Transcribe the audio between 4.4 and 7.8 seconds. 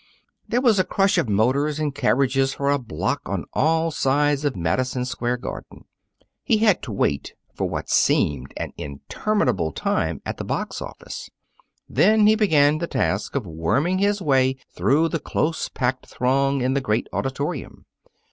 of Madison Square Garden. He had to wait for